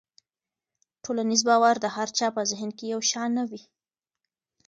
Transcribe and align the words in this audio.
ټولنیز 1.03 1.41
باور 1.49 1.75
د 1.81 1.85
هر 1.95 2.07
چا 2.17 2.27
په 2.35 2.41
ذهن 2.51 2.69
کې 2.77 2.85
یو 2.93 3.01
شان 3.11 3.29
نه 3.37 3.43
وي. 3.49 3.61